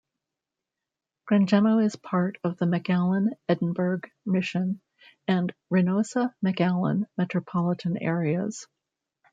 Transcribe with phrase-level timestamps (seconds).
[1.29, 4.81] Granjeno is part of the McAllen-Edinburg-Mission
[5.27, 8.65] and Reynosa-McAllen metropolitan areas.